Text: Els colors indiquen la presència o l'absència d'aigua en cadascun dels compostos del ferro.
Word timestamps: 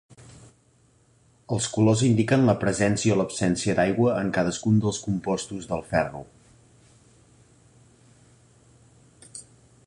Els 1.57 1.67
colors 1.75 2.01
indiquen 2.07 2.45
la 2.49 2.55
presència 2.63 3.15
o 3.17 3.17
l'absència 3.19 3.75
d'aigua 3.81 4.15
en 4.23 4.31
cadascun 4.39 4.81
dels 4.87 5.03
compostos 5.05 5.69
del 5.73 5.87
ferro. 5.93 6.25